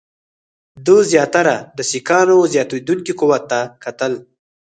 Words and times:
ده 0.85 0.95
زیاتره 1.11 1.55
د 1.77 1.79
سیکهانو 1.91 2.37
زیاتېدونکي 2.53 3.13
قوت 3.19 3.43
ته 3.51 3.59
کتل. 3.83 4.13